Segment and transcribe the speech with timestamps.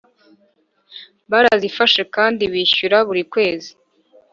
[1.31, 3.71] barazifashe kandi bishyura buri kwezi